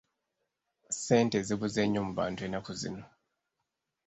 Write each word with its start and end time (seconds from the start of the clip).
Ssente 0.91 1.37
zibuze 1.47 1.81
nnyo 1.85 2.01
mu 2.07 2.13
bantu 2.19 2.41
ennaku 2.47 2.71
zino. 2.81 3.03